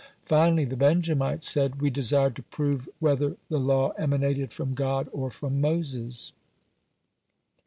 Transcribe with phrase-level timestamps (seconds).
[0.25, 5.29] Finally, the Benjamites said: "We desired to prove whether the law emanated from God or
[5.29, 6.33] from Moses."